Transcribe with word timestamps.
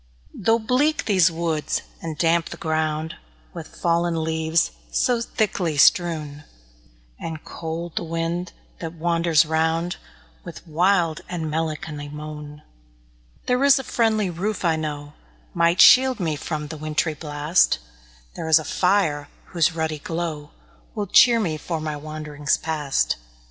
Though 0.33 0.57
bleak 0.57 1.05
these 1.05 1.29
woods, 1.29 1.83
and 2.01 2.17
damp 2.17 2.49
the 2.49 2.57
ground, 2.57 3.17
With 3.53 3.67
fallen 3.67 4.23
leaves 4.23 4.71
so 4.91 5.21
thickly 5.21 5.77
strewn, 5.77 6.43
And 7.19 7.43
cold 7.45 7.97
the 7.97 8.03
wind 8.03 8.51
that 8.79 8.93
wanders 8.95 9.45
round 9.45 9.97
With 10.43 10.65
wild 10.65 11.21
and 11.29 11.51
melancholy 11.51 12.09
moan; 12.09 12.63
There 13.45 13.63
is 13.63 13.77
a 13.77 13.83
friendly 13.83 14.31
roof 14.31 14.65
I 14.65 14.75
know, 14.75 15.13
Might 15.53 15.79
shield 15.79 16.19
me 16.19 16.35
from 16.35 16.69
the 16.69 16.77
wintry 16.77 17.13
blast; 17.13 17.77
There 18.35 18.47
is 18.47 18.57
a 18.57 18.63
fire 18.65 19.29
whose 19.49 19.75
ruddy 19.75 19.99
glow 19.99 20.49
Will 20.95 21.05
cheer 21.05 21.39
me 21.39 21.57
for 21.57 21.79
my 21.79 21.95
wanderings 21.95 22.57
past. 22.57 23.17